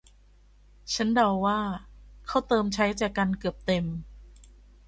[0.93, 1.59] ฉันเดาว่า
[2.27, 3.85] เขาเติมใช้แจกันเกือบเต็ม